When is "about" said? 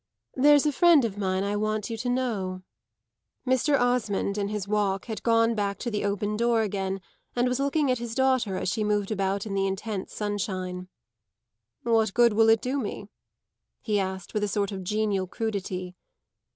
9.11-9.45